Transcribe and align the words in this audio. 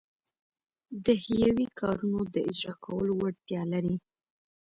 د 1.05 1.07
حیوي 1.25 1.67
کارونو 1.79 2.21
د 2.33 2.35
اجراکولو 2.51 3.11
وړتیا 3.19 3.61
لري. 3.73 3.95